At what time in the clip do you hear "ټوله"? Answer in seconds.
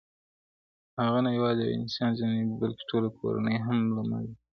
2.89-3.09